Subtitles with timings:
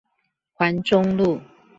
[0.57, 1.39] 環中路